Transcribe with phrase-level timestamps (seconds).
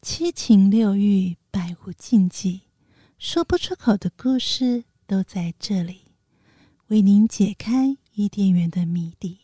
[0.00, 2.60] 七情六欲，百无禁忌，
[3.18, 6.02] 说不出口的故事都在这里，
[6.86, 9.38] 为您解开伊甸园的谜底。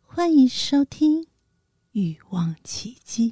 [0.00, 1.22] 欢迎收听
[1.90, 3.30] 《欲望奇迹》。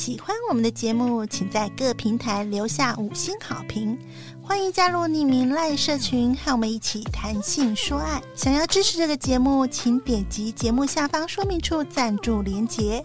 [0.00, 3.98] 喜欢我们的节目，请在各平台留下五星好评。
[4.40, 8.18] 欢迎加入匿名赖社群，和我们一起谈性说爱。
[8.34, 13.04] 想要支持这个节目，请点击节目下方说明处赞助连结。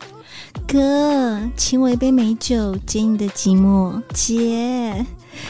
[0.65, 4.01] 哥，请我一杯美酒解你的寂寞。
[4.13, 5.05] 姐，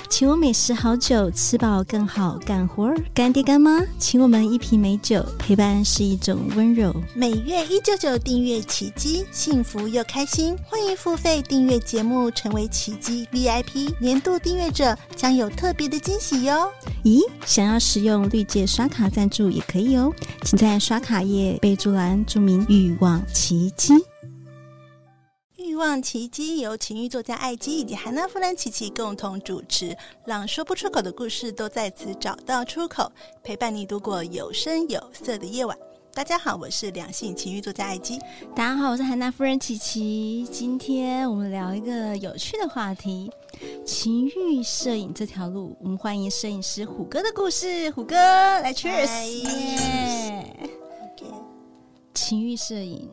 [0.09, 2.97] 请我美食好酒，吃饱更好干活儿。
[3.13, 6.93] 干爹干妈，请我们一瓶美酒，陪伴是一种温柔。
[7.13, 10.55] 每月一九九订阅奇迹，幸福又开心。
[10.65, 16.71] 欢迎付费订阅节目，成为奇迹 VIP 年度订阅者，将有特别的惊喜哟。
[17.03, 20.11] 咦，想要使用绿界刷卡赞助也可以哦，
[20.43, 23.93] 请在刷卡页备注栏注明“欲望琦姬”。
[25.65, 33.11] 欲望奇迹由情欲作家艾姬以及韩娜夫人琪琪共同主持，让说不出口的故事都在此找到出口，
[33.43, 35.75] 陪伴你度过有声有色的夜晚。
[36.13, 38.19] 大家好，我是两性情欲作家艾姬。
[38.55, 40.47] 大家好，我是韩娜夫人琪琪。
[40.51, 43.31] 今天我们聊一个有趣的话题——
[43.83, 45.75] 情欲摄影这条路。
[45.81, 47.89] 我们欢迎摄影师虎哥的故事。
[47.89, 49.25] 虎哥，来，Cheers！
[49.29, 51.33] 耶！OK，
[52.13, 53.09] 情欲摄影。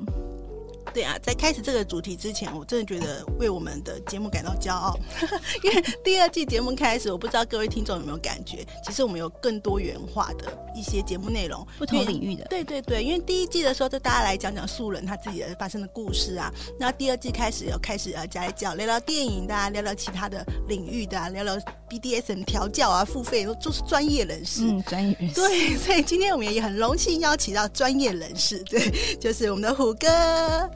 [0.92, 4.98] 对啊，在开始这个主题之前，我真的觉得为我们的节目感到骄傲，
[5.64, 12.44] 因为第二季节目开始，我不知道各位听众有没有感觉，其实我们有更多元化的一些节目内容，不同领域的。
[12.50, 21.56] 对对对，因为第一季的时候，就大家来讲讲素人他自己的发生的故事啊，那第二季开始有开始呃加一讲聊聊电影的，啊，聊聊其他的领域的，啊，聊聊
[21.88, 25.34] BDSM 调教啊，付费都都是专业人士，嗯，专业人士。
[25.34, 30.70] 对，所以今天我们也很荣幸邀请到专业人士，对，就是我们的虎哥。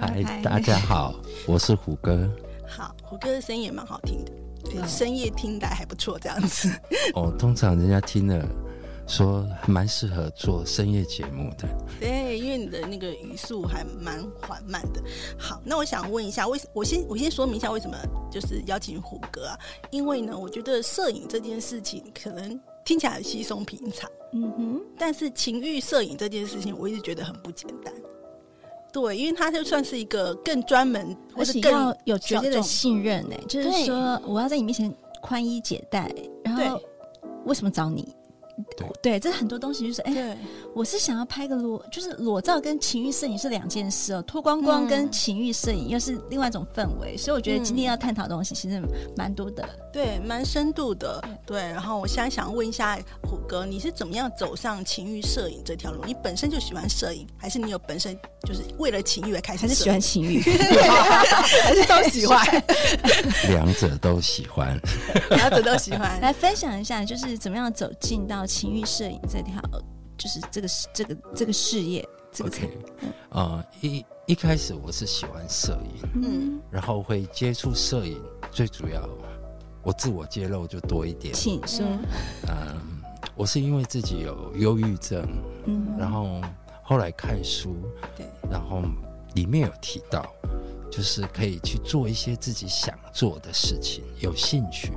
[0.00, 1.12] 嗨，大家好，
[1.44, 2.30] 我是虎哥。
[2.68, 4.32] 好，虎哥的声音也蛮好听的，
[4.64, 6.70] 对，深夜听的还不错，这样子。
[7.14, 8.46] 哦，通常人家听了
[9.08, 11.68] 说蛮适合做深夜节目的。
[11.98, 15.02] 对，因为你的那个语速还蛮缓慢的。
[15.36, 17.96] 好，那我想问一下，为我先我先说明一下为什么
[18.30, 19.58] 就是邀请虎哥啊？
[19.90, 27.92] 因为呢，我觉得摄影这件事情可能听起来很稀松平常，嗯哼，但是情欲摄影这件事情，我一直觉得很不简单。
[29.00, 33.36] 对，因为他就算是一个更专门，或是更要有绝对的信任呢。
[33.48, 36.80] 就是说，我要在你面前宽衣解带，然后
[37.44, 38.14] 为什么找你？
[38.76, 40.36] 对，对，这很多东西就是，哎，对
[40.74, 48.82] 我是想要拍个裸，就是裸照跟情欲摄影是两件事哦，脱光光跟情欲摄影又是另外一种氛围，嗯、所以我觉得今天要探讨的东西其实
[49.16, 51.58] 蛮多的，对，蛮深度的，对。
[51.60, 56.04] 然后我现在想问一下虎哥，你是怎么样走上情欲摄影这条路？
[56.04, 59.62] 你本身就喜欢摄影，还是你有本身就是为了情欲而开始？
[59.62, 60.40] 还是喜欢情欲？
[60.40, 62.64] 还是都喜欢？
[63.48, 64.80] 两者都喜欢，
[65.30, 66.18] 两者都喜欢。
[66.22, 69.60] 来分享一下，就是怎么样走进到情欲摄影这条，
[70.16, 72.08] 就是这个这个这个事业。
[72.30, 72.78] 这个 OK，
[73.30, 78.20] 呃，一一开始我是喜欢摄影，嗯，然后会接触摄影，
[78.50, 79.08] 最主要
[79.82, 81.86] 我自我揭露就多一点，请说。
[82.48, 83.00] 嗯，
[83.34, 85.26] 我是因为自己有忧郁症，
[85.64, 86.40] 嗯，然后
[86.82, 87.76] 后来看书，
[88.14, 88.82] 对，然后
[89.34, 90.30] 里面有提到，
[90.90, 94.92] 就是可以去做一些自己想做的事情，有兴趣。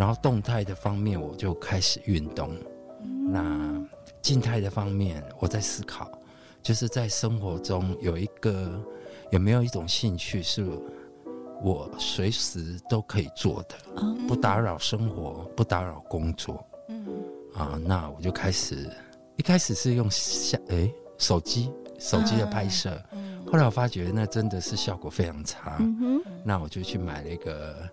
[0.00, 2.56] 然后动态的方面，我就开始运动。
[3.02, 3.86] 嗯、那
[4.22, 6.10] 静态的方面，我在思考，
[6.62, 8.82] 就是在生活中有一个
[9.30, 10.64] 有没有一种兴趣，是
[11.62, 16.64] 我随时都可以做的，嗯、不打扰生活，不打扰工作。
[16.88, 17.06] 嗯
[17.54, 18.88] 啊，那我就开始，
[19.36, 25.78] 一开始是用相诶手机手机的拍摄，嗯、后来我发觉那真的是效果非常差。
[26.42, 27.86] 那我就去买了一个。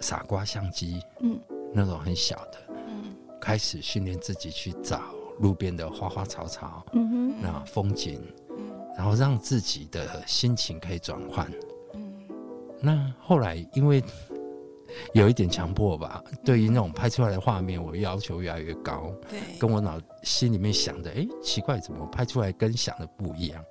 [0.00, 1.38] 傻瓜相机，嗯，
[1.72, 5.02] 那种很小的，嗯，开始训练自己去找
[5.40, 8.20] 路边的花花草草，嗯哼，那风景，
[8.50, 8.56] 嗯，
[8.96, 11.50] 然后让自己的心情可以转换，
[11.94, 12.12] 嗯，
[12.80, 14.02] 那后来因为
[15.12, 23.62] 有一点强迫吧，嗯、对于那种拍出来的画面，我要求越来越高，对，跟我脑心里面想的，哎，奇怪，怎么拍出来跟想的不一样？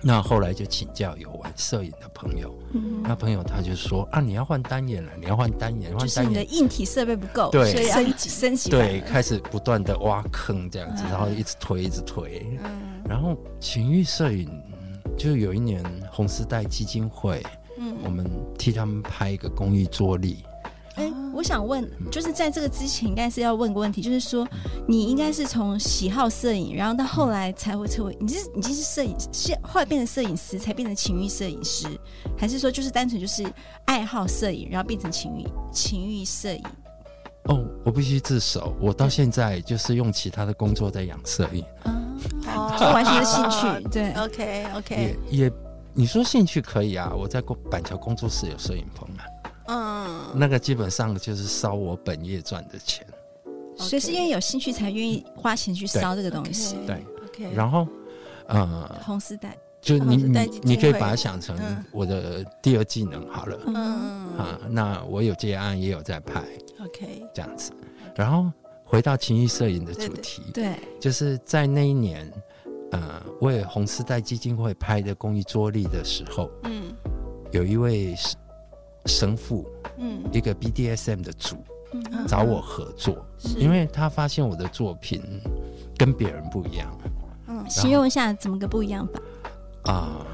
[0.00, 14.48] 那后来就请教有玩摄影的朋友，嗯、那朋友他就说啊，你要换单眼了，你要换单眼，换单眼，就是你的硬体设备不够，对，所以升级升级，对，开始不断的挖坑这样子，嗯、然后一直推，一直推，嗯，然后情欲摄影
[15.16, 17.42] 就有一年红丝带基金会，
[17.78, 18.26] 嗯，我们
[18.58, 20.53] 替他们拍一个公益桌历，哎，
[21.34, 24.46] 我想问，就是在这个之前，应该是要问个问题，就是说，
[24.86, 31.88] 你应该是从喜好摄影，然后到后来才会成为，你是已经是摄影师，后来变成摄影师，才变成情欲摄影师，
[32.38, 33.44] 还是说就是单纯就是
[33.86, 36.62] 爱好摄影，然后变成情欲情欲摄影？
[37.48, 41.64] 哦，我必须自首，我到现在就是用其他的工作在养摄影，
[42.46, 45.52] 哦，就完全的兴趣，对，OK OK，也也
[45.92, 49.26] 你说兴趣可以啊，我在过板桥工作室有摄影棚啊。
[49.66, 53.06] 嗯，那个基本上就是烧我本业赚的钱，
[53.76, 56.76] 所以是因为有兴趣才愿意花钱去烧这个东西。
[56.86, 57.54] 对，OK。
[57.54, 57.86] 然后，
[58.46, 61.56] 呃，红丝带，就你你你可以把它想成
[61.92, 63.58] 我的第二技能好了。
[63.66, 63.74] 嗯。
[64.36, 66.42] 啊，那我有接案也有在拍
[66.80, 67.72] ，OK，这样子。
[68.14, 68.50] 然后
[68.84, 72.30] 回到情欲摄影的主题，对，就是在那一年，
[72.92, 76.92] 呃，为红丝带基金会拍的公益桌历的时候，嗯，
[77.50, 78.36] 有一位是。
[79.06, 79.66] 神父，
[79.98, 81.56] 嗯，一个 BDSM 的主，
[81.92, 85.22] 嗯，找我合作，是因为他发现我的作品
[85.96, 86.88] 跟别人不一样。
[87.46, 89.20] 嗯，形容一下怎么个不一样吧？
[89.92, 90.26] 啊，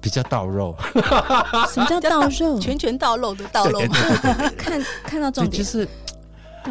[0.00, 0.74] 比较倒肉。
[1.68, 2.58] 什么叫倒肉？
[2.60, 3.80] 拳拳到肉的到肉。
[4.56, 5.86] 看看到重点就是，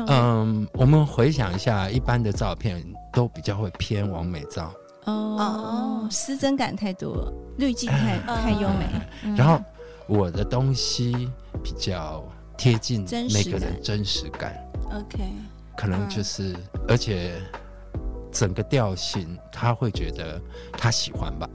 [0.08, 2.84] 嗯，我们回想一下，一般的照片
[3.14, 4.74] 都比较会偏完美照。
[5.06, 9.36] 哦，失真感太多，滤镜太太优美。
[9.38, 9.64] 然后。
[10.08, 11.30] 我的东西
[11.64, 12.24] 比较
[12.58, 14.56] 贴近每个人真实感
[14.92, 15.24] ，OK，
[15.78, 16.56] 可能就是，
[16.88, 17.42] 而且
[18.32, 20.42] 整个调性他会觉得
[20.74, 21.50] 他喜欢吧。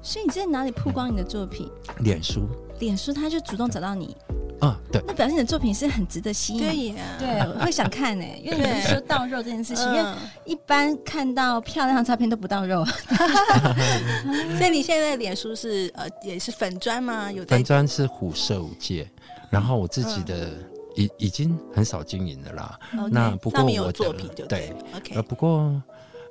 [0.00, 1.70] 所以你在哪里曝光你的作品？
[1.98, 2.48] 脸书，
[2.78, 4.16] 脸书他就主动找到你。
[4.60, 10.04] 啊，对，那表示你的作品是很值得吸引，对，对，我会想看呢，因为你说到肉这件事情，因为
[10.44, 12.84] 一般看到漂亮的照片都不到肉，
[14.58, 17.30] 所以你现在的脸书是呃也是粉砖吗？
[17.30, 19.08] 有粉砖是虎摄舞界，
[19.48, 20.50] 然后我自己的
[20.96, 22.76] 已已经很少经营的啦。
[23.12, 24.12] 那不过我的
[24.48, 25.80] 对，OK，呃不过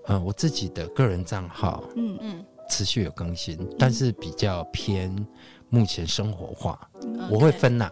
[0.08, 5.16] 呃我自己的个人账号，嗯嗯，持续有更新，但是比较偏
[5.70, 6.80] 目前生活化，
[7.30, 7.90] 我会分呐。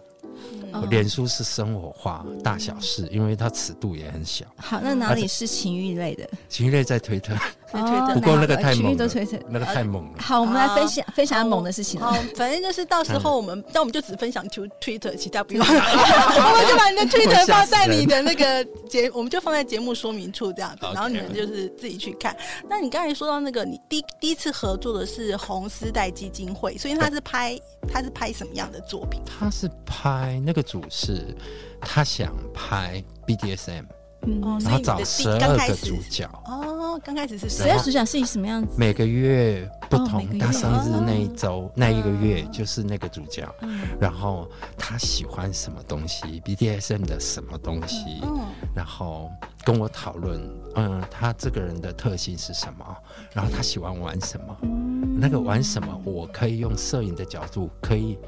[0.88, 4.44] 脸书是生活化大小事，因为它尺度也很小。
[4.56, 6.28] 好，那哪里是情欲类的？
[6.48, 7.34] 情欲类在推特，
[7.72, 8.14] 在推特。
[8.14, 9.08] 不过那个太猛了，
[9.48, 10.18] 那个太猛了。
[10.18, 11.98] 好，我们来分享分享猛的事情。
[11.98, 15.64] 好，反正就是到时候我们，那我们就只分享推推特，其他不用。
[15.66, 22.36] 我们就把你的推特放在你的那个节，我们就放在节目说明处这样子，然后你们就是自己去看。
[22.68, 27.58] 那你刚才说到那个，你第第一次合作的是红丝带基金会，所以他是拍
[27.88, 29.22] 他是拍什么样的作品？
[29.24, 30.65] 他是拍那个。
[30.66, 31.34] 主是
[31.80, 33.84] 他想拍 BDSM，
[34.26, 36.74] 嗯，然后找十二个主角哦。
[37.04, 38.74] 刚开始是十二主角是以什么样子？
[38.78, 43.46] 每个月不同，他生日那一周那一个月就是那个主角。
[44.00, 44.48] 然后
[44.78, 48.22] 他喜欢什么东西？BDSM 的什么东西？
[48.74, 49.30] 然后
[49.62, 50.40] 跟我讨论，
[50.76, 52.96] 嗯，他这个人的特性是什么？
[53.34, 54.56] 然后他喜欢玩什么？
[55.20, 56.00] 那个玩什么？
[56.02, 58.18] 我可以用摄影的角度可以。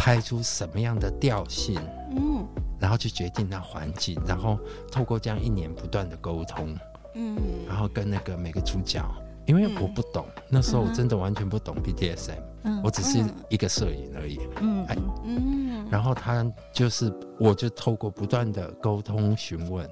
[0.00, 1.78] 拍出什么样的调性，
[2.16, 2.42] 嗯，
[2.78, 4.58] 然后去决定那环境，然后
[4.90, 6.74] 透过这样一年不断的沟通，
[7.12, 7.36] 嗯，
[7.68, 9.04] 然后跟那个每个主角，
[9.44, 12.32] 因为我不懂，嗯、那时候我真的完全不懂 BDSM，
[12.62, 19.86] 嗯，我只是一个摄影而已，嗯，哎，嗯，然后他就是，我就透过不断的沟通询问，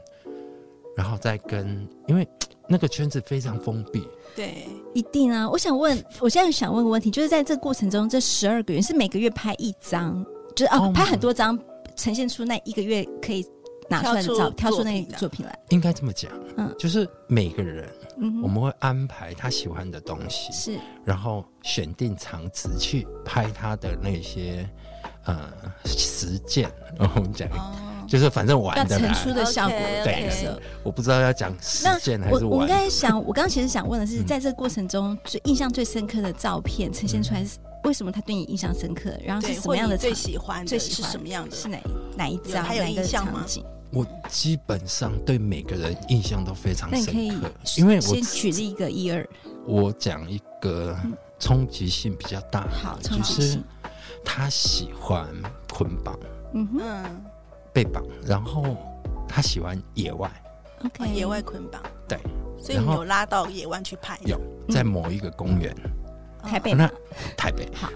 [0.97, 2.27] 然后再跟，因为。
[2.69, 4.07] 那个圈子非常封闭，
[4.37, 5.49] 对，一定啊！
[5.49, 10.23] 我想问，我现在想问个问题，就是在这个过程中，这十二个月是每个月拍一张，
[10.55, 11.59] 就是哦，拍很多张，
[11.97, 13.43] 呈现出那一个月可以
[13.89, 15.59] 拿出来的照，挑出那个作品来。
[15.71, 24.69] 应该这么讲，嗯，就是每个人，嗯，我们会安排他喜欢的东西，是，然后选定场子去拍他的那些
[25.25, 25.51] 呃
[25.87, 27.49] 实践，然后我们讲。
[28.09, 29.79] 就是反正玩的，要成出的效果。
[30.03, 30.29] 对，
[30.83, 32.45] 我不知道要讲实践还是玩。
[32.45, 39.13] 我我刚才想，我刚刚其实想问的是，在这个过程中最印象最深刻的照片呈现出来是为什么他对你印象深刻？
[39.23, 40.67] 然后是什么样的最喜欢？
[40.67, 41.55] 最喜欢是什么样的？
[41.55, 41.79] 是哪
[42.17, 42.65] 哪一张？
[42.65, 43.45] 还有印象吗？
[43.91, 49.27] 我基本上对每个人印象都非常深刻，因为我先举例一个一二。
[49.67, 50.97] 我讲一个
[51.39, 53.59] 冲击性比较大，好，就是
[54.25, 55.27] 他喜欢
[55.73, 56.19] 捆绑。
[56.55, 57.25] 嗯哼。
[57.73, 58.77] 被绑，然后
[59.29, 60.31] 他喜欢野外
[60.85, 62.19] ，OK，野外捆绑，对，
[62.59, 65.75] 所以你有拉到野外去拍，有在某一个公园，
[66.43, 66.91] 台北，那
[67.37, 67.69] 台北。
[67.75, 67.91] 好，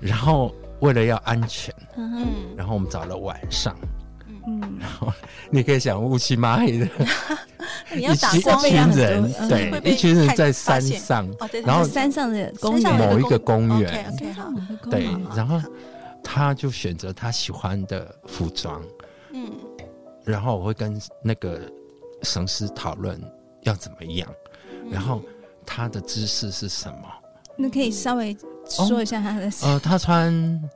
[0.00, 3.76] 然后为了要安全，嗯，然后我们找了晚上，
[4.46, 5.12] 嗯，然后
[5.50, 6.88] 你可以想乌漆嘛黑的，
[7.96, 11.28] 一群一群人，对，一群人在山上，
[11.64, 12.98] 然后山上的公园。
[12.98, 14.52] 某一个公园，OK，好，
[14.90, 15.60] 对，然后
[16.22, 18.80] 他就选择他喜欢的服装。
[19.36, 19.52] 嗯，
[20.24, 21.60] 然后我会跟那个
[22.22, 23.20] 神师讨论
[23.62, 24.26] 要怎么样，
[24.90, 25.20] 然后
[25.66, 27.08] 他的姿势是什么？
[27.56, 28.36] 那可以稍微
[28.68, 29.50] 说一下他的、哦。
[29.64, 30.70] 呃，他穿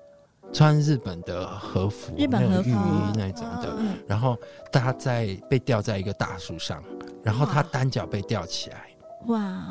[0.52, 2.71] 穿日本的和服，日本和服
[3.14, 3.76] 那种的，
[4.07, 4.37] 然后
[4.71, 6.83] 他在被吊在一个大树上，
[7.23, 8.87] 然后他单脚被吊起来。
[9.26, 9.62] 哇，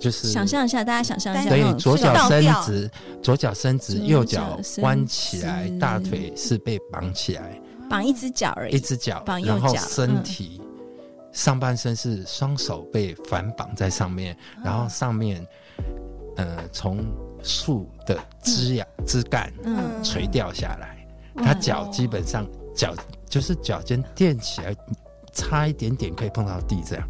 [0.00, 2.90] 就是想象一下，大家想象一下，所以左脚伸直，
[3.22, 10.68] 左脚伸直，右脚弯起来，大腿是被绑起来，绑一只脚而已，一只脚，绑右脚，然后身体、嗯、
[11.32, 15.46] 上半身是双手被反绑在上面，嗯、然后上面
[16.36, 17.04] 呃从
[17.42, 20.02] 树的枝桠、嗯、枝干嗯。
[20.02, 22.94] 垂掉下来，嗯、他脚基本上脚
[23.28, 24.74] 就是脚尖垫起来，
[25.32, 27.08] 差一点点可以碰到地这样。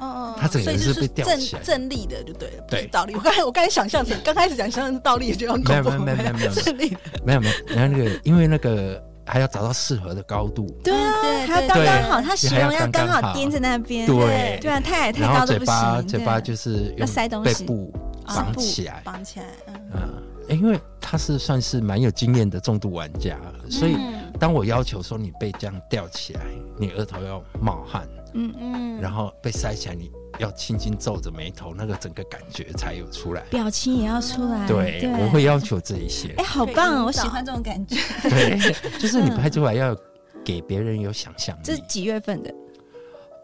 [0.00, 3.14] 哦，他整个人是被吊起来，正立的就对了，对，倒立。
[3.14, 6.52] 我刚才我刚才想象成，刚开始想象是倒立，就要没有没有没有没有没有。
[6.52, 7.54] 正立，没有没有。
[7.68, 11.10] 然后 那个，因为那个还要找到适合的高度，对啊，
[11.46, 14.58] 还要刚刚好，他形容要刚好垫在那边，对。
[14.60, 15.74] 对啊，太矮太高都不行。
[15.74, 17.90] 然后嘴巴嘴巴就是要塞东西，背部
[18.26, 19.46] 绑起来，绑起来。
[19.94, 23.38] 嗯，因为他是算是蛮有经验的重度玩家，
[23.70, 23.96] 所以
[24.38, 26.42] 当我要求说你被这样吊起来，
[26.78, 28.06] 你额头要冒汗。
[28.34, 34.66] 嗯嗯，然后被塞起来，你要轻轻皱着眉头，那个整个感觉才有出来，表情也要出来。
[34.66, 36.34] 对，对我会要求这一些。
[36.38, 37.04] 哎，好棒啊！
[37.04, 37.96] 我喜欢这种感觉。
[38.22, 38.58] 对，
[38.98, 39.96] 就是你拍出来要
[40.44, 41.60] 给别人有想象力。
[41.62, 42.52] 这是几月份的？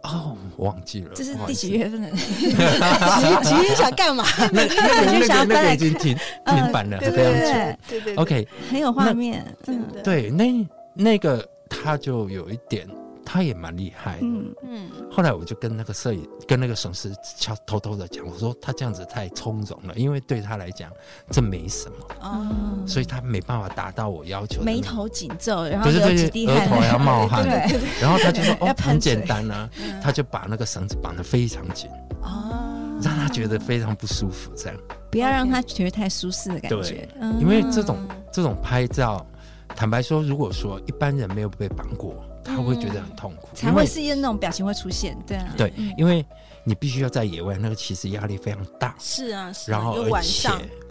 [0.04, 1.10] 哦，忘记了。
[1.14, 2.10] 这是第几月份的？
[2.10, 4.24] 几几 想干嘛？
[4.52, 4.64] 那
[5.04, 6.16] 那个那个已经停
[6.46, 7.78] 停版了，非常久。
[7.88, 8.14] 对对。
[8.14, 9.44] OK，很有画面。
[9.64, 10.00] 真的。
[10.02, 12.88] 对，那那个他就有一点。
[13.30, 14.54] 他也蛮厉害的，嗯。
[14.62, 14.90] 嗯。
[15.10, 20.90] 后来我就跟那个摄影，跟那个摄师悄偷偷的讲，我说他这样子太从容了，因为对他来讲
[21.30, 22.46] 这没什么，哦，
[22.86, 24.64] 所以他没办法达到我要求的。
[24.64, 29.68] 眉头紧皱，然后有几滴汗，额头还要冒汗， 对然后他就说哦，很简单啊，
[30.02, 31.90] 他就把那个绳子绑得非常紧，
[32.22, 34.78] 哦，让他觉得非常不舒服，这样。
[35.10, 37.08] 不要让他觉得太舒适的感觉，
[37.40, 37.98] 因为这种
[38.32, 39.26] 这种拍照，
[39.68, 42.14] 坦白说，如果说一般人没有被绑过。
[42.48, 46.24] 他会觉得很痛苦，才会是那种表情会出现，对啊，对，因为
[46.64, 50.48] 你必须要在野外，那个其实压力非常大，是啊，然后而且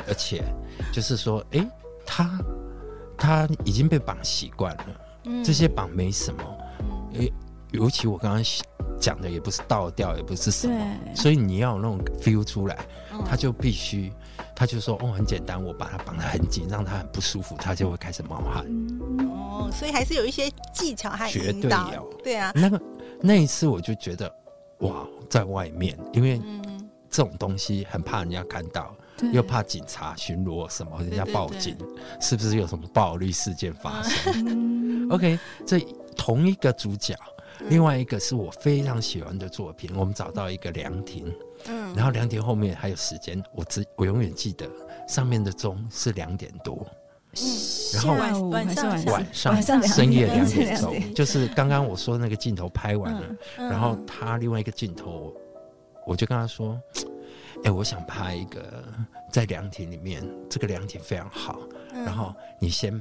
[0.07, 0.43] 而且
[0.93, 1.67] 就是说，哎，
[2.05, 2.39] 他
[3.17, 6.57] 他已经被绑习惯了，这些绑没什么，
[7.19, 7.27] 哎，
[7.71, 8.43] 尤其我刚刚
[8.99, 12.77] 讲的也不是倒吊，也不是什么，所以你要有那种 feel 出来，
[13.25, 14.11] 他就必须。
[14.55, 18.65] 他就说：“哦，很简单，我把他绑得很紧，让他很不舒服，他就会开始冒汗。
[19.57, 22.13] 哦，所以还是有一些技巧还引导，绝对有。
[22.23, 22.81] 对啊，那个
[23.21, 24.33] 那一次我就觉得，
[24.79, 26.39] 哇，在外面，因为
[27.09, 28.95] 这种东西很怕人家看到，
[29.33, 31.75] 又怕警察巡逻什么，人家报警，
[32.21, 35.09] 是不是有什么暴力事件发生？
[35.11, 35.79] OK，这
[36.15, 37.15] 同一个主角，
[37.69, 41.25] 另外一个是我非常喜欢的作品，我们找到一个凉亭。”
[41.65, 44.69] 嗯，然后凉亭后面还有时间，我只我永远记得
[45.07, 47.06] 上面的钟是两点多，嗯，
[47.93, 48.13] 然后
[48.49, 53.21] 晚上晚上深夜两点钟，就是刚刚我说那个镜头拍完了，
[53.55, 55.33] 然后他另外一个镜头，
[56.05, 56.79] 我就跟他说，
[57.63, 58.83] 哎，我想拍一个
[59.31, 61.59] 在凉亭里面，这个凉亭非常好，
[61.93, 62.99] 然后你先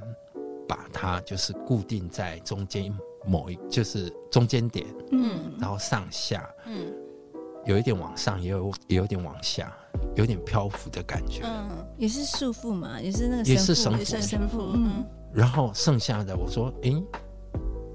[0.69, 2.93] 把它就是固定在中间
[3.25, 6.93] 某一就是中间点，嗯，然后上下，嗯。
[7.67, 9.73] 有一点往上，也有也有点往下，
[10.15, 11.43] 有点漂浮的感觉。
[11.45, 11.69] 嗯，
[11.99, 14.71] 也是束缚嘛，也是那个也是绳缚，绳缚。
[14.75, 17.03] 嗯，然后剩下的我说，诶，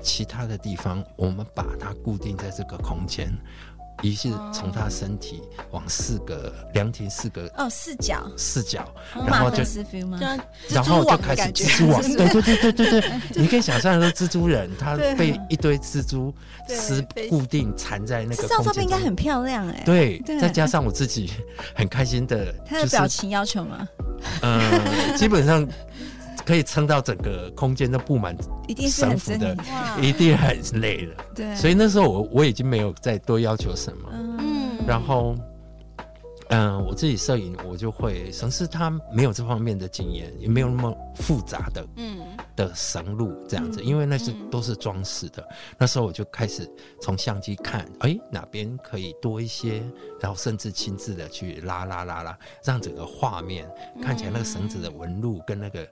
[0.01, 3.32] 其他的地方我们把它固定在这个空间。
[4.01, 5.41] 于是从他身体
[5.72, 8.93] 往四个凉亭四个哦四角四角，
[9.27, 9.63] 然后就
[10.70, 16.34] 然后就开始蜘蛛网，对对对对对对， 你可以想象说蜘蛛人他被一堆蜘蛛
[16.67, 18.41] 丝固定缠在那个。
[18.41, 19.84] 这张照片应该很漂亮哎。
[19.86, 21.31] 对，再加上我自己
[21.75, 23.88] 很开心的，他的表情要求吗？
[24.41, 25.67] 嗯，基本上。
[26.51, 28.36] 可以撑到整个空间都布满
[28.89, 29.55] 绳缚的，
[30.01, 31.15] 一定很累了。
[31.34, 34.10] 对，所以那时候我我已经没有再多要求什么。
[34.12, 35.34] 嗯，然后，
[36.50, 42.20] 嗯，我自己摄影我就会，绳师他没有这方面的经验，也没有那么复杂的，嗯，
[42.53, 45.48] 的绳路这样子，因为那是都是装饰的。
[45.77, 46.70] 那时候我就开始
[47.01, 49.81] 从相机看，哎，哪边可以多一些，
[50.20, 53.65] 然后甚至亲自的去拉拉拉拉，让整个画面
[54.03, 55.88] 看起来那个绳子的纹路跟那个。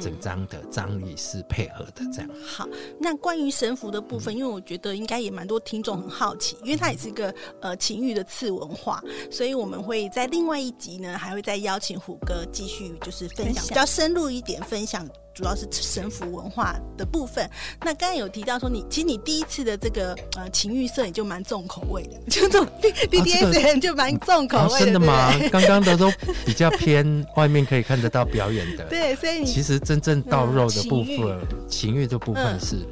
[0.00, 2.30] 整张的张力是配合的，这样。
[2.44, 13.66] 好，那关于神符的部分，因为我觉得应该也蛮多听众很好奇，因为它也是一个呃情欲的次文化，所以我们会在另外一集呢，还会再邀请虎哥继续就是分享。
[13.66, 17.48] 比较深入一点，分享主要是神符文化的部分。
[17.84, 22.68] 那刚才有提到说你，你其实你第一次的这个呃情欲摄影就蛮重口味的， 就这种
[23.10, 24.84] BDSM 就蛮重口味的。
[24.84, 25.32] 真的吗？
[25.50, 26.10] 刚刚的都
[26.46, 28.84] 比较偏外面可以看得到表演的。
[28.88, 32.76] 对，所以你其实真正到肉的部分，情欲的部分是。
[32.76, 32.86] 嗯，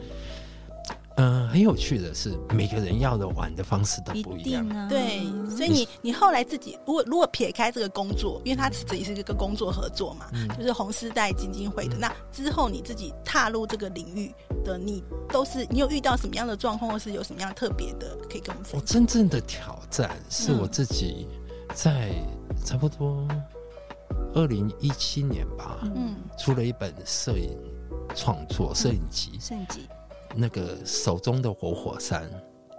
[1.51, 4.67] 很有趣的是，每个人要的玩的方式都不一样。
[4.67, 5.21] 一啊、对，
[5.55, 11.97] 所以你你后来自己，如果如果撇开这个工作，因为他自己是一个工作合作嘛，嗯、就是红丝带基金会的。
[11.97, 18.81] 嗯、那之后你自己踏入这个领域的，你都是你有遇到什么样的状况，或是有什么样特别的可以跟我们分享？
[18.81, 21.29] 我真正的挑战是我自己
[21.75, 22.11] 在
[22.65, 23.29] 差不多
[24.35, 27.51] 二零一七年吧，嗯，出了一本摄影
[28.15, 29.87] 创作摄影集，摄影集。
[30.37, 32.31] 那个手中的活火山，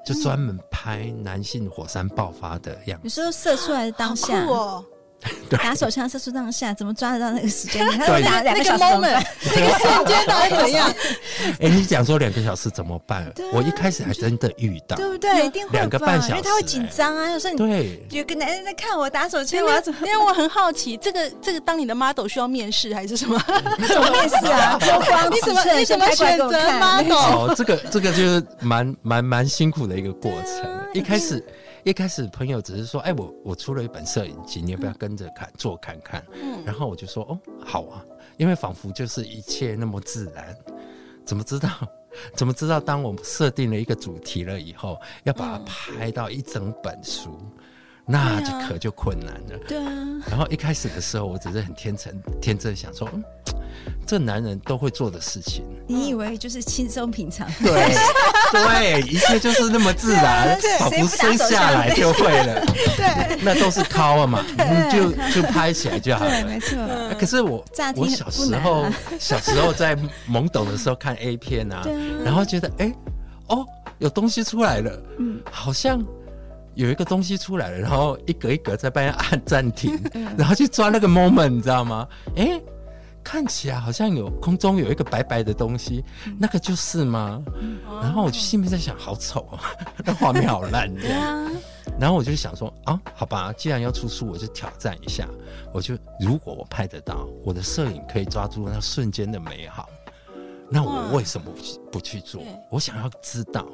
[0.06, 3.04] 就专门拍男性火山爆发的样子。
[3.04, 4.46] 你说射出来的当下。
[5.50, 7.86] 打手枪射出当下，怎么抓得到那个时间？
[7.98, 10.94] 他打两个小时， 那个瞬间到底怎样？
[11.60, 13.32] 哎，你讲说两个小时怎么办？
[13.52, 15.46] 我一开始还真的遇到，对不对？
[15.46, 17.30] 一定会两个半小时，因为他会紧张啊。
[17.32, 20.00] 有时候你对有个男人在看我打手枪，我要怎么？
[20.08, 23.40] 因为我很好奇，这个这个当你的 model 需要面试还是什么？
[23.88, 24.80] 怎么面试啊？
[25.32, 26.48] 你怎么你怎么选择
[26.80, 27.14] model？
[27.14, 30.70] 哦，这个这个就是蛮蛮蛮辛苦的一个过程。
[30.94, 31.44] 一开始。
[31.84, 38.04] 一开始朋友只是说：“哎、欸，我我出了一本摄影集，你要不要跟着看做看看？”嗯，然后我就说：“哦，好啊。”
[38.38, 40.56] 因为仿佛就是一切那么自然，
[41.26, 41.70] 怎么知道？
[42.36, 42.80] 怎么知道？
[42.80, 47.63] 当我们设定了一个主题了以后，要把它拍到一整本书，嗯、
[48.06, 49.58] 那就可就困难了。
[49.68, 49.92] 对啊。
[50.30, 53.08] 然后一开始的时候，我只是很天真天真想说。
[53.14, 53.24] 嗯
[54.06, 57.50] 这男人都会做的事情，你以为就是轻松平常？
[57.64, 57.96] 对
[58.52, 62.66] 对，一切就是那么自然，仿佛生下来就会了。
[62.96, 64.46] 对，那都是靠了嘛，
[64.92, 66.32] 就就拍起来就好了。
[66.32, 66.78] 对，没错。
[67.18, 68.86] 可是我我小时候
[69.20, 69.98] 小时候在
[70.30, 71.84] 懵懂的时候看 A 片啊，
[72.24, 72.94] 然后觉得哎
[73.48, 73.66] 哦
[74.00, 76.04] 有东西出来了，嗯，好像
[76.76, 80.00] 有一个东西出来了，然后一格一格在半夜按暂停，
[80.38, 82.08] 然后去抓那个 moment，你知道吗？
[82.36, 82.62] 哎。
[83.26, 87.42] 看起来好像有空中有一个白白的东西，嗯、那个就是吗？
[87.62, 89.72] 嗯、然后我就心里在想，好丑啊，
[90.04, 91.50] 那画面好烂这样。
[91.98, 95.26] 然后我就想说，啊，好吧，既然要出书，我就挑战一下。
[95.74, 99.88] 我就如果我拍得到，我的摄影可以抓住那瞬间的美好，
[100.70, 101.50] 那我为什么
[101.90, 102.44] 不去做？
[102.70, 103.66] 我想要知道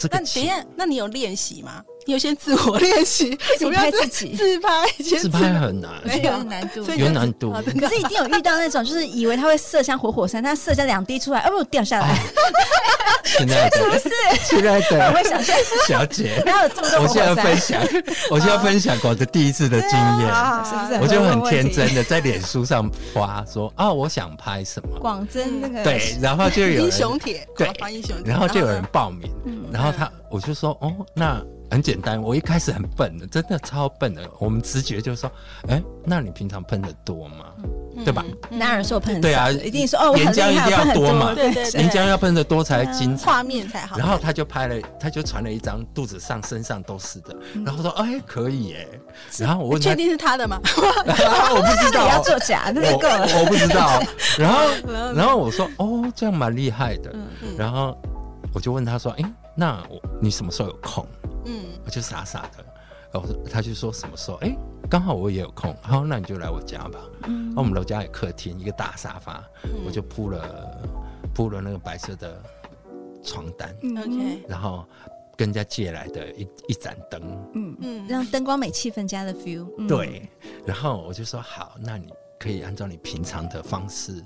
[0.00, 0.18] 这个。
[0.18, 1.82] 那等一下，那你有练习吗？
[2.06, 7.52] 你有先自我练习， 自拍自己， 自拍，自拍很难，没有难度，有难度。
[7.52, 12.18] 可是一定有遇到那种，就是以为他会射向活火山，他射下两滴出来，哦不，掉下来。
[13.22, 14.14] 亲爱的，是不是？
[14.42, 15.54] 现在的，我会想说，
[15.86, 17.02] 小姐，哪有这么多？
[17.02, 17.80] 我现在分享，
[18.28, 20.28] 我现在分享我的第一次的经验，
[20.64, 21.00] 是不是？
[21.00, 24.98] 我就很天真的在脸书上发说啊，我想拍什么？
[24.98, 29.30] 广真那个对，然后就有英雄帖，对，英雄帖，然后就有人报名，
[29.72, 31.42] 然后他我就说哦，那。
[31.72, 34.28] 很简单，我一开始很笨的，真的超笨的。
[34.40, 35.30] 我们直觉就是说，
[35.68, 37.44] 哎、欸，那你平常喷的多吗？
[37.96, 38.24] 嗯、对吧？
[38.50, 43.96] 哪有人说我喷的对啊，一定说哦，岩浆一定要多嘛，对对对，岩浆要喷的多才精彩，画面才好。
[43.96, 48.88] 然后他就拍了，他就传了一张肚子上、身上都是的，然后说，哎、欸，可以耶。
[49.38, 50.60] 然后我问他，确定是他的吗？
[50.66, 54.02] 我不知道， 你要作假，那个我不知道。
[54.36, 57.14] 然后，然后我说，哦，这样蛮厉害的。
[57.56, 57.96] 然后
[58.52, 61.06] 我就问他说，哎、欸，那我你什么时候有空？
[61.46, 62.64] 嗯，我就傻傻的，
[63.12, 64.36] 然后他就说什么时候？
[64.38, 64.58] 哎、欸，
[64.88, 67.00] 刚好我也有空，好，那你就来我家吧。
[67.24, 70.88] 嗯，然后我们楼家有客厅，一个大沙发，嗯、我就铺了
[71.34, 72.40] 铺了那个白色的
[73.22, 73.74] 床单。
[73.82, 74.44] 嗯，OK。
[74.48, 74.84] 然后
[75.36, 77.20] 跟人家借来的一一盏灯，
[77.54, 79.66] 嗯嗯，让灯光美、气氛加的 feel。
[79.78, 80.28] 嗯、对。
[80.66, 84.22] 然后我就说好，那你可以按照你平常的方式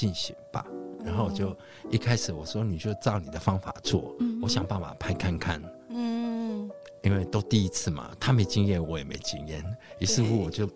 [0.00, 0.64] 进行吧。
[1.04, 1.54] 然后我就
[1.90, 5.62] 一开始我说你就照你的方法做，嗯、我想办法拍看看。
[5.90, 6.70] 嗯，
[7.02, 9.62] 因为都第一次嘛，他没经验，我也没经验，
[9.98, 10.66] 于是乎我就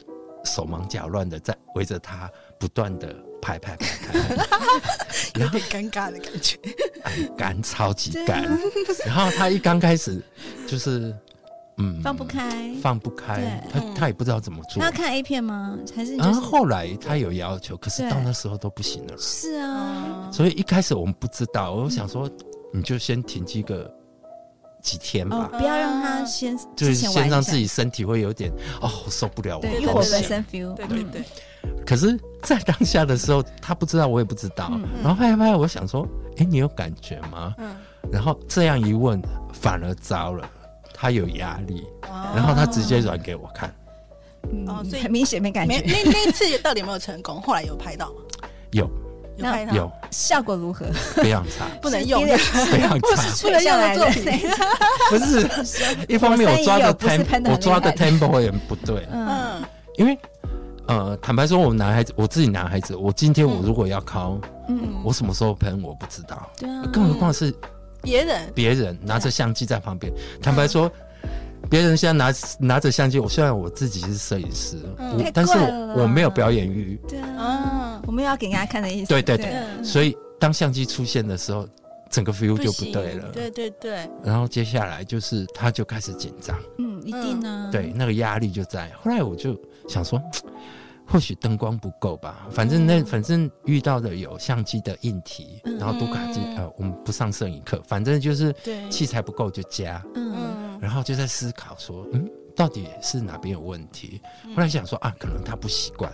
[0.45, 4.19] 手忙脚乱的在围着他不断的拍拍拍拍，
[5.41, 6.59] 有点尴尬的感觉，
[7.03, 8.45] 很 干，超级干。
[9.07, 10.23] 然后他一刚开始
[10.67, 11.17] 就是
[11.79, 14.81] 嗯放不开，放不开，他他也不知道怎么做。
[14.81, 15.79] 他要看 A 片吗？
[15.95, 16.17] 还是？
[16.17, 19.15] 然后后来他有要求，可是到那时候都不行了。
[19.19, 22.31] 是啊，所以一开始我们不知道，我想说
[22.73, 23.91] 你就先停机个。
[24.85, 31.25] 几天吧，不要让他先，就是先让自己身体会有点哦，受不了，我对对对。
[31.87, 34.71] 可是，在当下的时候，他不知道，我也不知道。
[35.03, 36.07] 然后拍拍，我想说，
[36.37, 37.55] 哎，你有感觉吗？
[37.57, 37.75] 嗯。
[38.13, 39.19] 然后这样一问，
[39.55, 40.47] 反而糟了，
[41.05, 41.87] 他有压力，
[42.35, 43.71] 然后他直接转给我看。
[44.67, 45.79] 哦，所以很明显没感觉。
[45.85, 47.43] 那那次到底有没有成功？
[47.43, 48.49] 后来有拍到吗？
[48.71, 48.89] 有。
[49.37, 50.87] 有拍有效果如何？
[51.17, 54.25] 非常差， 不能用，非常差， 不能用的作品。
[55.11, 59.07] 不是，一方面我抓的 tempo，我抓的 tempo 也不对。
[59.13, 59.63] 嗯，
[59.99, 60.17] 因为
[60.87, 64.39] 呃，坦白说，我男孩子，我自己男孩子，我今天我如果要考，
[64.69, 67.53] 嗯，我什么时候喷我不知道，对啊，更何况是
[68.05, 70.91] 别人，别人拿着相机在旁边，坦白说。
[71.71, 75.55] 别人现在拿拿着相机，我虽然我自己是摄影师，我但是
[75.99, 77.01] 我没有表演欲。
[77.09, 79.09] 对啊，我们要给人家看的意思。
[79.09, 81.67] 对对对，所以当相机出现的时候，
[82.11, 83.31] 整个 feel 就不对了。
[83.33, 84.07] 对对对。
[84.23, 86.55] 然后接下来就是他就开始紧张。
[86.79, 87.71] 嗯，一定呢。
[87.73, 88.93] 对，那个压力就在。
[89.03, 90.21] 后来我就想说。
[91.07, 98.55] 或许灯光不够吧，反正那反正遇到的有相机的硬体，然后读卡机，呃，我们不上摄影课，反正就是
[98.91, 104.21] 器材不够就加，嗯，然后就在思考说，嗯，到底是哪边有问题？
[104.55, 106.11] 后来想说啊，可能他不习惯。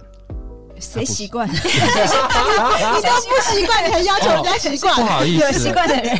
[0.80, 1.48] 谁习惯？
[1.52, 4.94] 你都不习惯，你还要求人家习惯？
[4.94, 6.18] 不好意思，有习惯的人。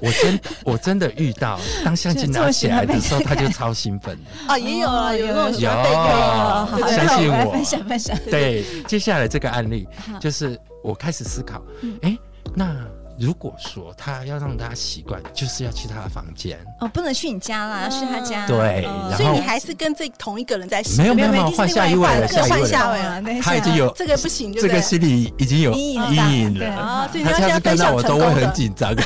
[0.00, 4.18] 我真我真的遇到，当相机拿起来的时候，他就超兴奋。
[4.48, 8.16] 哦，也有啊，有那种有，相信我，分享分享。
[8.30, 9.86] 对，接下来这个案例
[10.20, 11.62] 就是我开始思考，
[12.02, 12.16] 哎，
[12.54, 12.74] 那。
[13.18, 18.46] 如果说他要让大家习惯，就是要去他的房间哦，不能去你家啦，要去他家。
[18.46, 21.00] 对，所以你还是跟这同一个人在洗。
[21.00, 23.22] 没有没有，换下一位了，换下位了。
[23.40, 27.08] 他已经有这个不行，这个心里已经有阴影了。
[27.24, 28.94] 他下次看到我都会很紧张。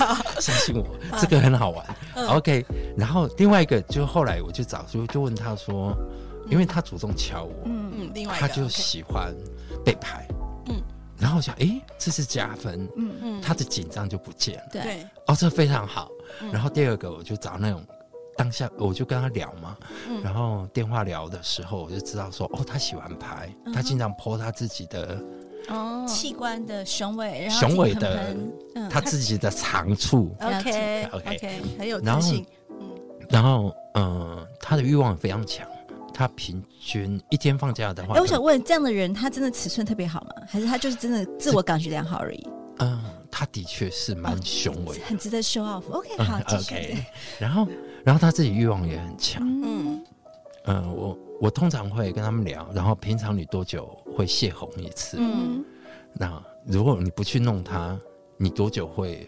[0.40, 0.86] 相信我，
[1.20, 1.84] 这个很好玩。
[2.28, 2.64] OK，
[2.96, 5.94] 然后另外一个就后来我就找就就问他说，
[6.50, 9.34] 因为他主动敲我，嗯嗯，另外他就喜欢
[9.84, 10.26] 被拍。
[11.20, 13.14] 然后我想，哎，这是加分，嗯。
[13.22, 16.08] 嗯，他的紧张就不见了，对，哦，这非常好。
[16.52, 17.84] 然后第二个，我就找那种
[18.36, 19.76] 当下，我就跟他聊嘛，
[20.22, 25.20] 然后电话聊的时候，我就知道说，哦，他喜欢拍，他经常 po 他自己的
[25.68, 26.06] 哦。
[26.08, 28.34] 器官的雄伟，雄伟的
[28.88, 32.90] 他自己的长处，OK OK，很有自信，嗯，
[33.28, 35.66] 然后嗯，他的欲望非常强。
[36.20, 40.34] 他平均一天放假的话，哎，我想问，这样的人他真的尺寸特别好吗？
[40.46, 42.46] 还是他就是真的自我感觉良好而已？
[42.80, 45.82] 嗯，他的确是蛮雄伟，很值得 show off。
[45.90, 47.02] OK，好，OK。
[47.38, 47.66] 然后，
[48.04, 49.42] 然后他自己欲望也很强。
[49.64, 50.04] 嗯
[50.66, 55.16] 嗯，我我通常会跟他们聊，然后平常你多久会泄洪一次？
[55.18, 55.64] 嗯，
[56.12, 57.98] 那如果你不去弄它，
[58.36, 59.26] 你多久会？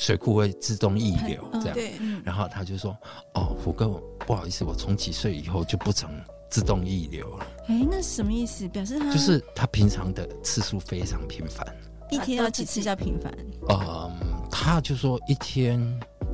[0.00, 1.78] 水库会自动溢流，这样，
[2.24, 2.90] 然后他就说
[3.34, 6.10] ：“哦，虎哥，不好意思，我从几岁以后就不曾
[6.50, 8.66] 自动溢流了。”哎，那是什么意思？
[8.68, 11.66] 表示他就是他平常的次数非常频繁，
[12.10, 13.32] 一天要几次叫频繁？
[13.68, 14.10] 嗯，
[14.50, 15.80] 他就说一天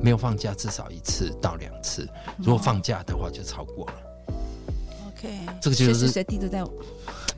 [0.01, 3.93] 没有放假至少一次到两次，如果放假的话就超过了。
[5.07, 5.29] OK，
[5.61, 6.63] 这个就是随时随地都在。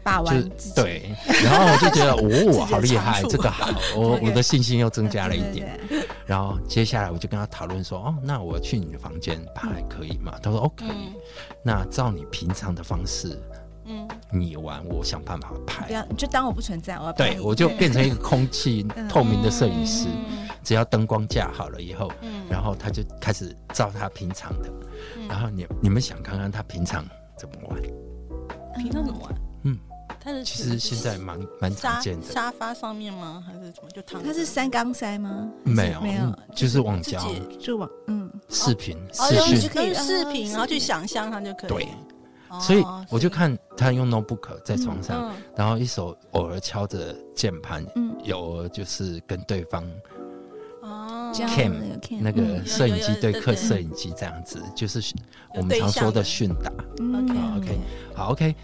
[0.05, 1.01] 把玩对，
[1.43, 5.79] 然后我就觉得哦， 好厉害，这个好，我 我的信心又增加了一点。
[6.27, 10.31] 然后接下来我就跟他讨论说，哦，那我去你的房间拍可以吗？
[10.43, 10.85] 他说 OK，
[11.63, 13.35] 那照你平常的方式，
[13.85, 15.87] 嗯，你玩，我想办法拍。
[15.87, 20.07] 不要，就当我不存在，我要对，我就变成一个空气 透明的摄影师，
[20.63, 22.11] 只要灯光架好了以后，
[22.47, 24.69] 然后他就开始照他平常的，
[25.27, 27.03] 然后你你们想看看他平常
[27.35, 27.81] 怎么玩？
[28.77, 29.35] 平常怎么玩？
[29.63, 29.79] 嗯。
[30.25, 33.43] 他的其实现在蛮蛮常见的，沙发上面吗？
[33.45, 33.89] 还是怎么？
[33.91, 34.23] 就躺？
[34.23, 35.47] 它是三缸塞吗？
[35.63, 37.23] 没有，没有，就是网交，
[37.59, 41.69] 就网嗯视频视讯，可以视频，然后去想象它就可以。
[41.69, 41.87] 对，
[42.59, 49.87] 所以我就看他用 notebook 在床上，然后一手偶尔敲着键盘，嗯，偶尔就是跟对方
[50.81, 51.71] 哦 cam
[52.19, 54.99] 那个摄影机对客摄影机这样子，就是
[55.53, 56.71] 我们常说的训打。
[56.97, 57.79] OK OK
[58.15, 58.55] 好 OK。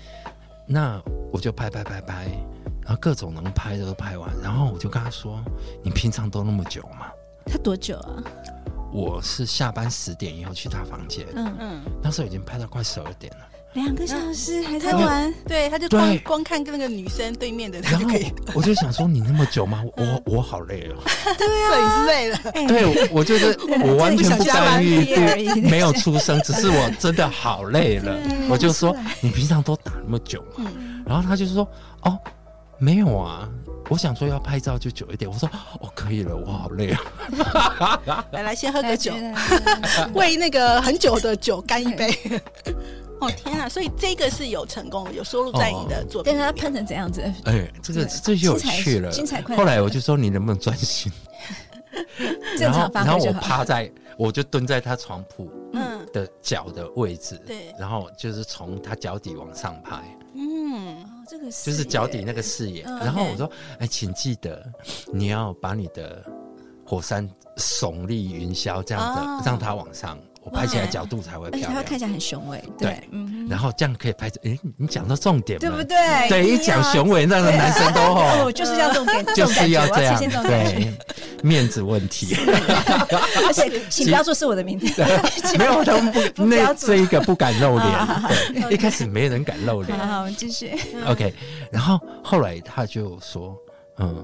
[0.74, 1.02] 那
[1.34, 2.28] 我就拍拍拍拍，
[2.82, 5.44] 然后各种能拍的都拍完，然后我就跟他说
[5.84, 7.12] ：“你平常都那么久吗？”
[7.46, 8.24] 他多久啊？
[8.94, 13.46] 我是下班十点以后去他房间，嗯嗯，那时候已经拍到快十二点了。
[13.74, 18.32] 两个小时还在玩，对，他就光光看跟那个女生对面的，他就可以。
[18.54, 19.82] 我就想说，你那么久吗？
[19.96, 21.02] 我我好累哦。
[21.38, 22.38] 对啊，累了。
[22.68, 28.18] 对，我就是 我完全不干预，没有出声，只是我真的好累了。
[28.50, 30.70] 我就说，你平常都打那么久吗？
[31.06, 31.66] 然后他就说，
[32.02, 32.18] 哦，
[32.78, 33.48] 没有啊。
[33.90, 35.30] 我想说要拍照就久一点。
[35.30, 38.00] 我说，哦，可以了，我好累啊。
[38.32, 39.14] 来来，先喝个酒，
[40.14, 42.18] 为那个很久的酒干一杯。
[43.22, 43.70] 哦天啊！
[43.70, 46.34] 所以这个是有成功，有收录在你的作品。
[46.34, 47.22] 但是他喷成怎样子？
[47.46, 49.12] 哎，这个这就有趣了。
[49.12, 49.42] 精彩！
[49.42, 51.12] 后来我就说你能不能专心？
[52.58, 60.02] 然后然后我趴在，我就蹲在他床铺嗯的脚的位置，对，然后就是从他脚底往上拍。
[60.34, 62.82] 嗯，这个就是脚底那个视野。
[62.84, 64.66] 然后我说，哎，请记得
[65.14, 66.26] 你要把你的
[66.86, 70.18] 火山耸立云霄，这样的让它往上。
[70.44, 72.64] 我拍起来角度才会漂亮，它看起来很雄伟。
[72.78, 74.40] 对，嗯，然后这样可以拍出。
[74.44, 75.96] 哎，你讲到重点，对不对？
[76.30, 80.20] 对，一讲雄伟，那个男生都 吼，就是要重点，就是要这样。
[80.44, 80.92] 对，
[81.44, 82.36] 面子问题。
[83.48, 84.88] 而且，请不要说是我的名字，
[85.60, 87.88] 没有，他们不，那这一个不敢露脸。
[88.54, 89.98] 对，一开始没人敢露脸。
[90.00, 90.72] 好，我们继续。
[91.06, 91.32] OK，
[91.72, 93.56] 然后后来他就说，
[94.00, 94.24] 嗯，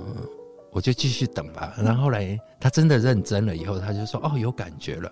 [0.71, 1.73] 我就继续等吧。
[1.77, 5.11] 然后后来他真的认真了以后，他就说，哦，有感觉了。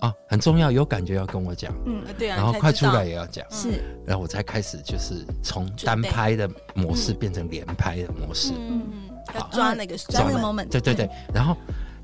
[0.00, 11.56] 啊，很重要，有感觉要跟我讲，嗯，对啊，然后快出来也要讲，是，然后我才开始就是从单拍的模式变成连拍的模式，嗯嗯，要抓那个抓那个 moment，对对对，然后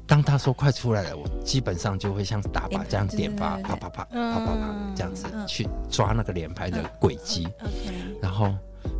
[0.06, 8.52] 当他说快出来了，我基本上就会像打靶这样点发，啪啪啪啪啪啪这样子去抓那个连拍的轨迹，OK，然后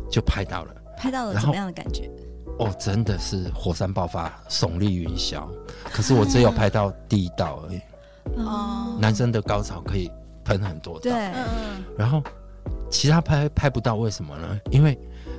[0.09, 2.09] 就拍到了，拍到了，什么样的感觉？
[2.59, 5.45] 哦，真的是火山爆发，耸立云霄，
[5.91, 7.81] 可是我只有拍到第一道而已。
[8.37, 10.09] 哦，男生的高潮可以
[10.43, 11.11] 喷很多道，对，
[11.97, 12.21] 然后
[12.89, 14.47] 其他拍拍不到，为什么呢？
[14.71, 14.97] 因为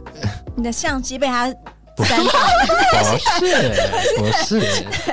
[0.56, 1.52] 你的相机被他
[1.96, 2.14] 不是，
[4.18, 4.60] 不是，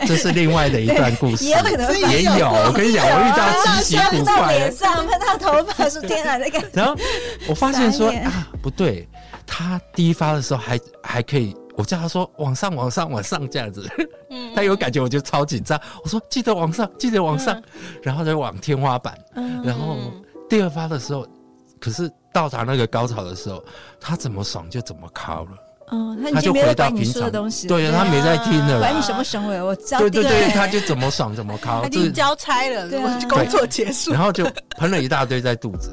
[0.06, 1.64] 这是另外的一段故事，也有。
[2.10, 3.50] 也有我跟你讲，我遇到
[3.82, 6.62] 奇奇古怪的， 脸上喷到头发，说天哪，那个。
[6.74, 6.94] 然后
[7.48, 9.08] 我发现说啊，不对，
[9.48, 11.56] 他第一发的时候还还可以。
[11.76, 13.88] 我叫他说往上，往上，往上这样子，
[14.30, 15.80] 嗯，他有感觉，我就超紧张。
[16.04, 17.62] 我说记得往上，记得往上，
[18.02, 19.18] 然后再往天花板。
[19.64, 19.98] 然后
[20.50, 21.26] 第二发的时候，
[21.80, 23.64] 可是到达那个高潮的时候，
[24.00, 25.52] 他怎么爽就怎么靠了。
[25.90, 27.68] 哦，他就回到平常的东西。
[27.68, 28.80] 对，他没在听了。
[28.80, 30.00] 管你什么行为，我知道。
[30.00, 31.82] 对对对，他就怎么爽怎么靠。
[31.82, 32.90] 他已经交差了，
[33.28, 34.12] 工作结束。
[34.12, 34.46] 然后就
[34.78, 35.90] 喷了一大堆在肚子，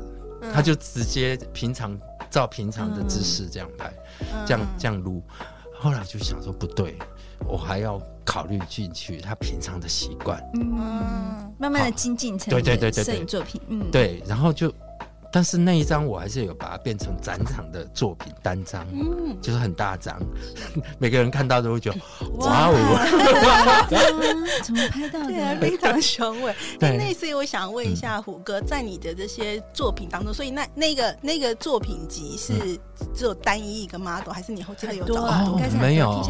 [0.55, 1.99] 他就直接平常
[2.31, 3.93] 照平常的姿势这样拍，
[4.47, 5.23] 这样这样撸。
[5.81, 6.97] 后来就想说不对，
[7.49, 14.73] 我还要考虑进去他平常的习惯，嗯，慢慢的精进成对对对对摄影作品，嗯，对，然后就。
[15.33, 20.21] 但是那一张我还是有把它变成展场的作品单张，嗯，就是很大张，
[20.99, 21.99] 每个人看到都会觉得
[22.39, 22.67] 哇。
[22.67, 23.87] 哦，
[24.65, 25.29] 怎么拍到的？
[25.29, 26.53] 对啊，非常雄伟。
[26.81, 32.77] 对，那所以我想问一下虎哥，在你的这些作品当中，所以那那个那个作品集是
[33.15, 35.61] 只有单一一个 model，还是你后真的有找很多？
[35.81, 36.23] 没有，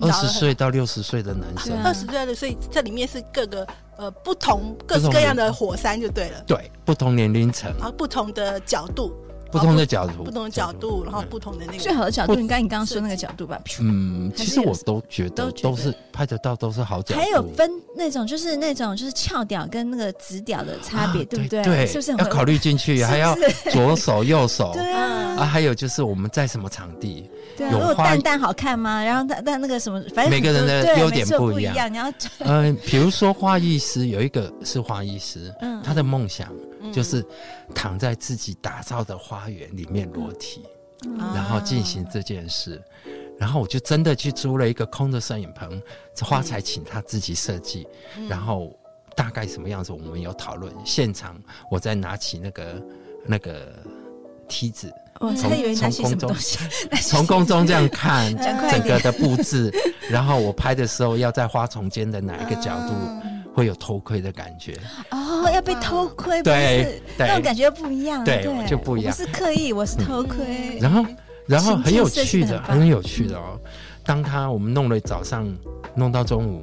[0.00, 3.66] 二十岁到六十岁的男生，二十岁的，所以这里面是各个。
[3.98, 6.40] 呃，不同各式各样的火山就对了。
[6.46, 9.12] 对，不同年龄层，然后不同的角度，
[9.50, 13.60] 不同的角度，不同的角度，然后不同的那个最好的角度，应该你刚刚说那个角度吧？
[13.80, 17.20] 嗯，其实我都觉得都是拍得到，都是好角度。
[17.20, 21.62] 还有分那种，就是那种就是翘屌跟那个直屌的差别，对不对？
[21.62, 23.02] 对，是不是要考虑进去？
[23.04, 23.36] 还要
[23.70, 25.36] 左手右手， 对啊。
[25.38, 27.30] 啊，还有就是我们在什么场地？
[27.58, 29.02] 如果蛋蛋好看吗？
[29.02, 31.92] 然后但但那个什么，反正每个人的优点不一样。
[31.92, 36.48] 你要嗯，比如说花艺师有一个是花艺师，嗯，他的梦想
[36.92, 37.24] 就是
[37.74, 40.64] 躺在自己打造的花园里面裸体，
[41.34, 42.82] 然后进行这件事。
[43.38, 45.80] 然后我就真的去租了一个空的摄影棚，
[46.14, 47.86] 这花材请他自己设计，
[48.28, 48.76] 然后
[49.14, 50.72] 大概什么样子我们有讨论。
[50.84, 52.82] 现场我再拿起那个
[53.24, 53.72] 那个
[54.48, 54.92] 梯子。
[55.20, 55.34] 从
[55.74, 56.36] 从空中，
[57.02, 58.32] 从空中这样看
[58.70, 59.68] 整个的布置，
[60.08, 62.94] 然后我拍的时候要在花丛间的哪一个角度
[63.58, 64.72] 会有偷窥的感觉？
[65.10, 69.12] 哦，要被偷窥，对，那种感觉不一样，对，就不一样。
[69.12, 70.78] 不是刻意，我是偷窥。
[70.80, 71.04] 然后，
[71.44, 73.58] 然后很有趣的，很有趣的哦。
[74.04, 75.44] 当他我们弄了早上，
[75.96, 76.62] 弄到中午，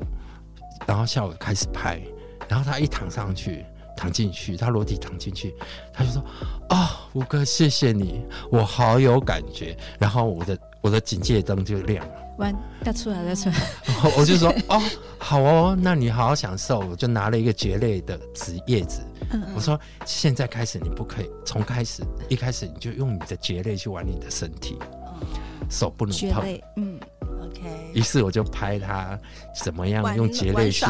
[0.88, 2.00] 然后下午开始拍，
[2.48, 3.66] 然后他一躺上去。
[3.98, 5.56] 躺进去，他裸体躺进去，
[5.94, 6.22] 他就说
[6.68, 13.56] ：“啊、哦，虎哥，谢谢你，我好有感觉。”然后我的我的警戒灯就亮了，完要出来了，出来。
[14.18, 14.82] 我就说：“哦，
[15.18, 24.78] 好哦，那你好好享受。”我就拿了一个蕨类的纸叶子，嗯嗯我说：“现在开始，你不可以从开始一开始你就用你的蕨类去玩你的身体，
[25.22, 25.28] 嗯、
[25.70, 27.00] 手不能碰。”嗯。
[27.94, 29.18] 于是我就拍他
[29.64, 30.86] 怎么样用节类去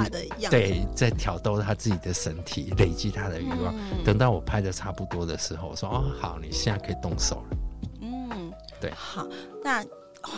[0.49, 3.73] 对，在挑逗他自己的身体，累积他的欲望。
[3.73, 7.58] 嗯、等到我拍的差不多的时候，我说：“哦，好，你现在可以动手了。”
[8.01, 9.25] 嗯，对，好，
[9.63, 9.86] 那。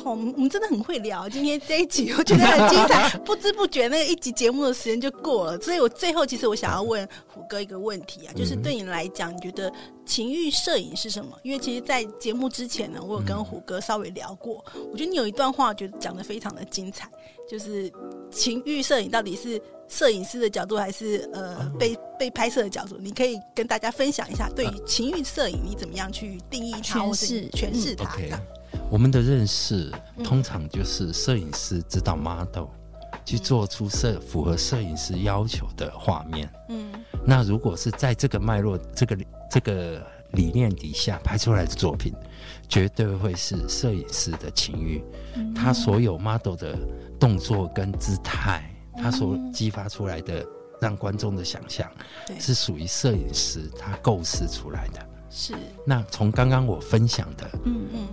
[0.04, 5.62] 我们我们真的很会聊，今天这一集我觉得很精彩，不知不觉那个一集节目的时间就过了。
[5.62, 9.72] 所以我最后其实我想要问虎哥一个问题啊，就是对你来讲，你觉得
[10.06, 11.38] 情欲摄影是什么？
[11.44, 17.10] 因为其实，在节目之前呢，我有跟虎哥稍微聊过，我觉得你有一段话，我觉得讲的非常的精彩，
[17.50, 17.92] 就是
[18.32, 22.98] 情欲摄影到底是摄影师的角度，还是呃被被拍摄的角度？
[23.00, 28.18] 你可以跟大家分享一下，对于情欲摄影，你怎么样去定义它，或是诠释它？
[28.90, 29.92] 我们的认识
[30.24, 32.68] 通常就是摄影师指导 model
[33.26, 36.50] 去做出摄符合摄影师要求的画面。
[36.70, 36.90] 嗯，
[37.26, 39.18] 那如果是在这个脉络、这个
[39.52, 42.14] 这个理念底下拍出来的作品，
[42.70, 45.04] 绝对会是摄影师的情欲。
[45.54, 46.78] 他所有 model 的
[47.20, 50.46] 动作跟姿态，他所激发出来的
[50.80, 51.90] 让观众的想象，
[52.40, 55.06] 是属于摄影师他构思出来的。
[55.30, 55.54] 是。
[55.86, 58.08] 那从刚刚我分享的，嗯嗯。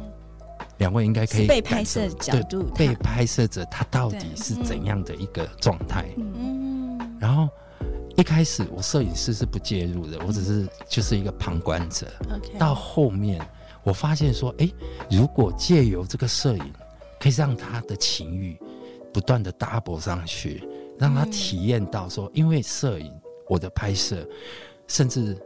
[0.78, 6.04] 两位应该可以被拍摄角度，对，被拍摄者他到底是怎样的一个状态？
[6.16, 7.48] 嗯，然后
[8.16, 12.06] 一开始我摄影师是不介入的，我只是就是一个旁观者。
[12.22, 12.58] Okay.
[12.58, 13.40] 到后面
[13.82, 14.68] 我发现说，哎，
[15.10, 16.72] 如果借由这个摄影，
[17.20, 18.58] 可以让他的情欲
[19.12, 23.12] 不断的 double 上去，让他体验到说，因为摄影，
[23.48, 24.26] 我的拍摄，
[24.88, 25.36] 甚至。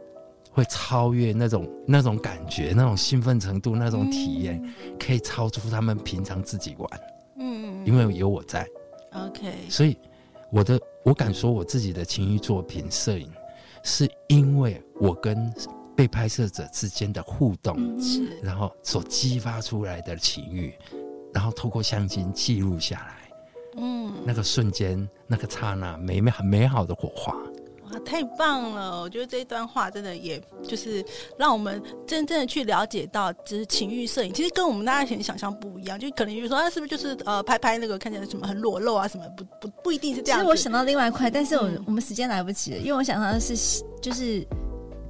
[0.51, 7.01] 会超越那种那种感觉，那种兴奋程度，那种体验，嗯、可以超出他们平常自己玩。
[7.37, 8.67] 嗯，因为有我在。
[9.13, 9.97] OK，所以
[10.51, 13.31] 我的我敢说，我自己的情欲作品摄影，
[13.83, 15.51] 是因为我跟
[15.95, 17.77] 被拍摄者之间的互动，
[18.43, 20.73] 然后所激发出来的情欲，
[21.33, 23.15] 然后透过相机记录下来。
[23.77, 27.35] 嗯，那个瞬间，那个刹那，美美很美好的火花。
[27.91, 29.01] 哇，太棒了！
[29.01, 31.03] 我觉得这一段话真的，也就是
[31.37, 35.99] 让我们真正的去了解到，就是情欲摄影，其实跟我们大家以前想象不一样。
[35.99, 40.39] 就可能比如说，啊，是不是就是呃，拍拍那个看起来什么很裸露啊，什么不不不一定是这样。
[40.39, 44.45] 其实我想到另外一块，但是我、嗯、我们时间来不及了，因为我想到的是就是。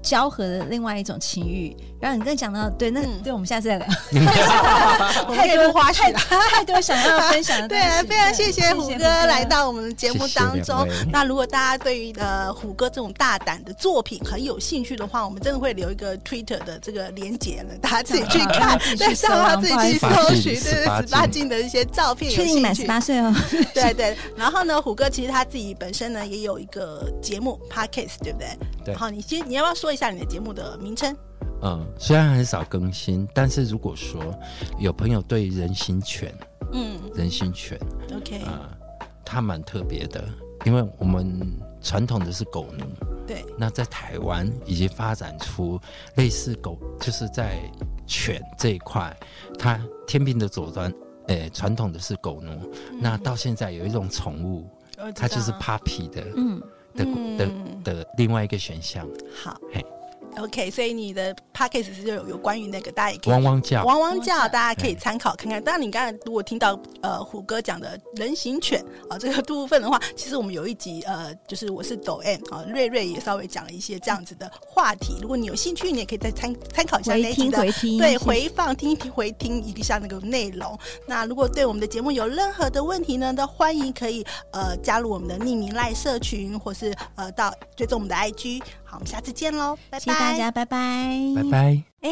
[0.01, 3.87] 交合的另外一种情欲，然后你刚讲到，对，那、嗯、对，我们下次再聊。
[5.35, 6.19] 太多花絮了，
[6.51, 7.67] 太多想要分享的。
[7.69, 10.85] 对，非常谢谢虎哥来到我们的节目当中。
[10.85, 22.31] 谢谢那如果大家对于呃虎哥这种大胆的作品很有兴趣的话，我们真的会留一个 Twitter 的这个连结呢，大家自己去看，对，上网自己去搜寻，对，十八禁的一些照片。
[22.31, 23.35] 确定满十八岁哦。
[23.73, 24.17] 对对。
[24.37, 28.47] 然后呢，虎哥其实他自己本身呢也有一个节目 Podcast，对不对？
[28.85, 28.95] 对。
[28.95, 29.89] 好，你先你要不要说？
[29.89, 31.15] 说一下你的节目的名称。
[31.61, 34.33] 嗯，虽然很少更新，但是如果说
[34.79, 36.33] 有朋友对人形犬，
[36.71, 37.77] 嗯，人形犬
[38.15, 40.23] ，OK，啊、呃，它蛮特别的，
[40.65, 41.41] 因为我们
[41.81, 42.85] 传统的是狗奴，
[43.27, 45.77] 对，那在台湾已经发展出
[46.15, 47.59] 类似狗，就是在
[48.07, 49.13] 犬这一块，
[49.57, 50.89] 它天平的左端，
[51.27, 52.51] 诶、欸，传统的是狗奴，
[52.91, 54.65] 嗯、那到现在有一种宠物，
[55.13, 56.61] 它就是 puppy 的，嗯。
[56.95, 57.05] 的
[57.37, 57.49] 的
[57.83, 59.07] 的另外一个选项，
[59.43, 59.85] 好，嘿。
[60.37, 65.61] OK，所以你的 Podcast 是有有关于那个，大家也可以汪汪叫，汪汪叫，大家可以参考看看。
[65.61, 75.17] 当然，你刚才如果听到呃虎哥讲的人形犬啊这个部分的话， 其实我们有一集呃，就是我是抖 M 啊，瑞瑞也稍微讲了一些这样子的话题。
[75.21, 80.77] 如果你有兴趣，你也可以再参参考一下那集的回听，对，回放听一听回听一下那个内容。
[81.05, 88.61] 那如果对我们的节目有任何的问题呢，都欢迎可以呃加入我们的匿名赖社群，或是呃到追踪我们的 IG。
[88.89, 90.05] 好，我们下次见喽，拜拜。
[90.15, 91.83] 大家拜拜，拜拜。
[92.01, 92.09] 哎，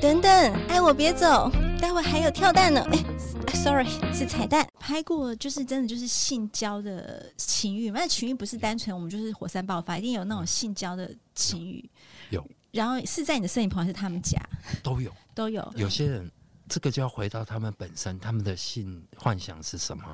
[0.00, 2.80] 等等，爱我别走，待会还有跳蛋呢。
[2.90, 4.66] 哎，sorry，是彩蛋。
[4.80, 11.84] 拍过就是真的就是性交的情欲，那情欲不是单纯我们就是火山爆发，一定有那种性交的情欲。
[12.30, 12.42] 有。
[12.70, 14.40] 然后是在你的摄影棚还是他们家？
[14.82, 15.74] 都有，都有。
[15.76, 16.30] 有些人
[16.70, 20.04] 这个就要回到他们本身，他们的性幻想是什么？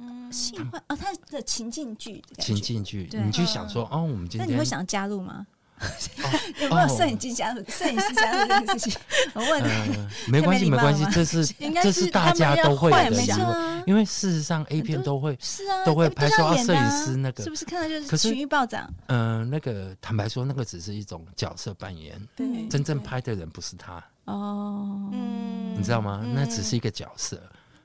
[0.00, 5.46] 嗯，性幻哦，他的情境剧，情境剧，你去想说哦，我们今天，那你会想加入吗？
[6.60, 7.64] 有没有摄影机加入？
[7.68, 9.00] 摄影师加入这件事情？
[9.32, 9.96] 我问你，
[10.28, 11.46] 没关系，没关系，这是
[11.80, 18.92] 这是大家都会的，因为事实上 A 片都会是啊，都会拍摄摄影师那个，是不是看到就是情欲暴涨？
[19.06, 24.02] 嗯，那个坦白说，那个只是一种角色扮演，对，真正拍的人不是他。
[24.24, 26.24] 哦，嗯，你知道吗？
[26.34, 27.40] 那只是一个角色，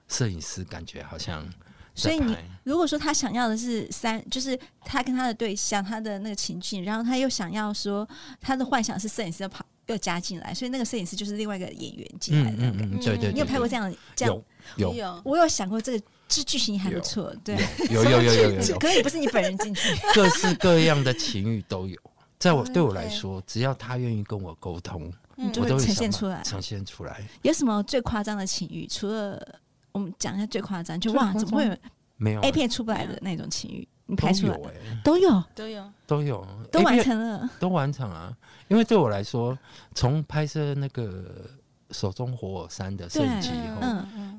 [0.07, 1.47] 摄影师感觉好像。
[1.95, 8.07] 所以你如果说他想要的是三，就是他跟他的对象，他的那个情境，然后他又想要说
[8.41, 12.57] 他的幻想是摄影师要跑又加进来，所以那个摄影师就是另外一个演员进来的。
[12.61, 13.31] 嗯嗯，对对。
[13.31, 14.41] 你有拍过这样这样？
[14.77, 17.35] 有有，我有想过这个这剧情还不错。
[17.43, 17.57] 对，
[17.91, 18.77] 有有有有有。
[18.79, 21.97] 可以不是你本人进去， 各式各样的情欲都有。
[22.39, 26.41] 在我对我来说，只要他愿意跟我沟通，我都会呈现出来。
[26.43, 27.21] 呈现出来。
[27.41, 28.87] 有什么最夸张的情欲？
[28.87, 29.59] 除了
[29.93, 31.77] 我们讲一下最夸张，就哇，怎么会有
[32.17, 33.87] 没有 A 片出不来的那种情欲？
[34.05, 34.59] 你拍出来
[35.01, 38.35] 都有，都有，都有，都完成了，都完成啊！
[38.67, 39.57] 因为对我来说，
[39.95, 41.49] 从拍摄那个
[41.91, 43.81] 手中火山的摄影机以后，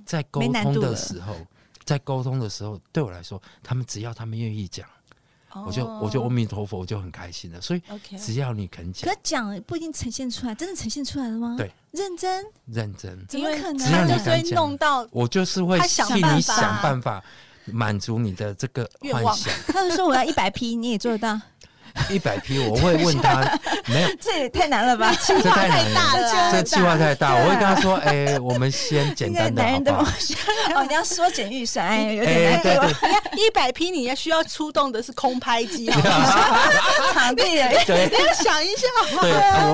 [0.05, 1.35] 在沟通的时候，
[1.85, 4.87] 在沟通的时候，对我来说，他们只要他们愿意讲，
[5.67, 7.61] 我就我就阿弥陀佛，我就很开心了。
[7.61, 7.83] 所以
[8.19, 11.55] 只要你肯讲，可讲不一定呈现出来，真的呈现出来了吗？
[11.57, 13.79] 对，认真认真，怎么可能？
[13.79, 14.45] 只要你敢
[14.79, 17.23] 讲，我就是会替你想办法
[17.67, 19.53] 满足你的这个幻想。
[19.69, 21.41] 他就说我要一百批，你也做得到。
[22.11, 23.41] 一百批，我会问他，
[23.87, 25.15] 没有，这也太难了吧？
[25.27, 27.35] 这太难了，这计划太大。
[27.35, 30.39] 我会跟他说，哎，我们先简单的男人的梦想？
[30.77, 32.63] 哦，你要缩减预算，哎，有点难。
[32.63, 32.91] 对对，
[33.47, 35.87] 一百批你要需要出动的是空拍机，
[37.13, 38.87] 场地人，对，你要想一下。
[39.21, 39.33] 对，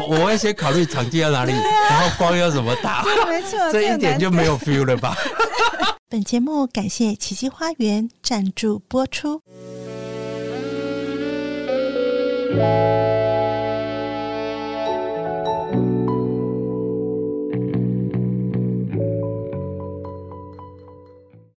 [0.08, 1.52] 我我会先考虑场地在哪里，
[1.88, 5.16] 然后光要怎么打，没错，这一点就没有 feel 了吧？
[6.08, 9.40] 本节目感谢奇迹花园赞助播出。
[12.50, 13.09] Muzica